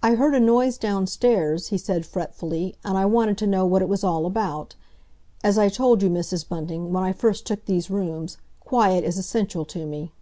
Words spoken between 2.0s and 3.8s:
fretfully, "and I wanted to know